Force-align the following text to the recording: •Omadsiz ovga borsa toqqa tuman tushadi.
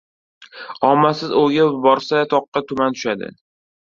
•Omadsiz 0.91 1.35
ovga 1.41 1.67
borsa 1.83 2.23
toqqa 2.33 2.67
tuman 2.73 2.99
tushadi. 2.99 3.31